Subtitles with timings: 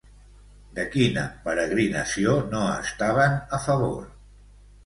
[0.77, 4.05] De quina peregrinació no estaven a favor?